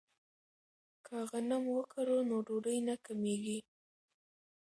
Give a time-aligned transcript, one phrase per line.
[1.05, 3.59] که غنم وکرو نو ډوډۍ نه کمیږي.